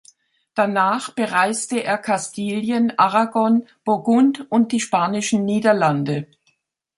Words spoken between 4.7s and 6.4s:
die Spanischen Niederlande.